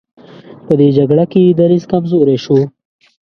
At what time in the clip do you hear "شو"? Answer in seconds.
2.43-2.57